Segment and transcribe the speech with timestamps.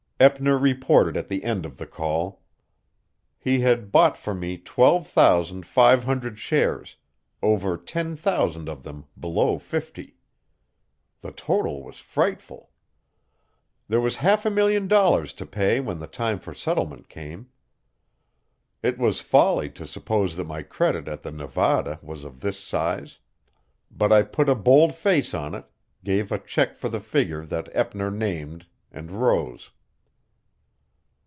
[0.23, 2.43] Eppner reported at the end of the call.
[3.39, 6.95] He had bought for me twelve thousand five hundred shares,
[7.41, 10.17] over ten thousand of them below fifty.
[11.21, 12.69] The total was frightful.
[13.87, 17.49] There was half a million dollars to pay when the time for settlement came.
[18.83, 23.17] It was folly to suppose that my credit at the Nevada was of this size.
[23.89, 25.65] But I put a bold face on it,
[26.03, 29.71] gave a check for the figure that Eppner named, and rose.